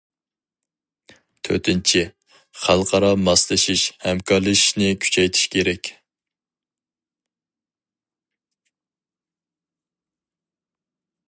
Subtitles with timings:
[1.47, 2.01] تۆتىنچى،
[2.61, 5.93] خەلقئارا ماسلىشىش، ھەمكارلىشىشنى كۈچەيتىش كېرەك.